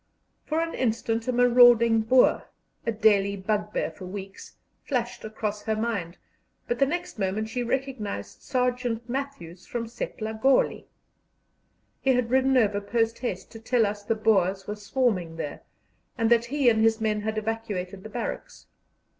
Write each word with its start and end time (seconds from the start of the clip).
For 0.47 0.61
an 0.61 0.73
instant 0.73 1.27
a 1.27 1.31
marauding 1.31 2.01
Boer 2.01 2.45
a 2.87 2.91
daily 2.91 3.37
bugbear 3.37 3.91
for 3.91 4.07
weeks 4.07 4.55
flashed 4.83 5.23
across 5.23 5.61
her 5.65 5.75
mind, 5.75 6.17
but 6.67 6.79
the 6.79 6.87
next 6.87 7.19
moment 7.19 7.49
she 7.49 7.61
recognized 7.61 8.41
Sergeant 8.41 9.07
Matthews 9.07 9.67
from 9.67 9.85
Setlagoli. 9.85 10.87
He 12.01 12.13
had 12.15 12.31
ridden 12.31 12.57
over 12.57 12.81
post 12.81 13.19
haste 13.19 13.51
to 13.51 13.59
tell 13.59 13.85
us 13.85 14.01
the 14.01 14.15
Boers 14.15 14.65
were 14.65 14.75
swarming 14.75 15.35
there, 15.35 15.61
and 16.17 16.31
that 16.31 16.45
he 16.45 16.67
and 16.67 16.81
his 16.81 16.99
men 16.99 17.21
had 17.21 17.37
evacuated 17.37 18.01
the 18.01 18.09
barracks. 18.09 18.65